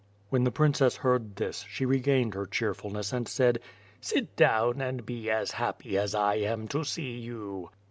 [0.31, 3.59] When the princess heard this, she regained her cheerful ness and said:
[3.99, 7.69] "Sit down and be as happy as I am to see you."